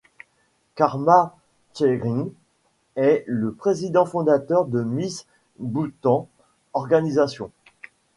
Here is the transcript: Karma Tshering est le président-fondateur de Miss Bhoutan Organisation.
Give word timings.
Karma 0.73 1.37
Tshering 1.75 2.31
est 2.95 3.23
le 3.27 3.51
président-fondateur 3.53 4.65
de 4.65 4.81
Miss 4.81 5.27
Bhoutan 5.59 6.27
Organisation. 6.73 7.51